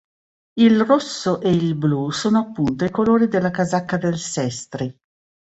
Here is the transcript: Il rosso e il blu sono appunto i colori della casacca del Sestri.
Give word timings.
Il 0.59 0.81
rosso 0.83 1.39
e 1.41 1.51
il 1.51 1.75
blu 1.75 2.09
sono 2.09 2.39
appunto 2.39 2.83
i 2.85 2.89
colori 2.89 3.27
della 3.27 3.51
casacca 3.51 3.97
del 3.97 4.17
Sestri. 4.17 4.97